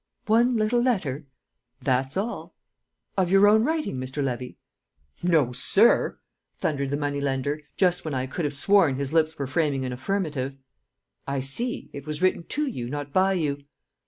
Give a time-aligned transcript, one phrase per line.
[0.25, 1.27] "One little letter?"
[1.79, 2.55] "That's all."
[3.15, 4.23] "Of your own writing, Mr.
[4.23, 4.57] Levy?"
[5.21, 6.17] "No, sir!"
[6.57, 9.93] thundered the money lender, just when I could have sworn his lips were framing an
[9.93, 10.55] affirmative.
[11.27, 13.63] "I see; it was written to you, not by you."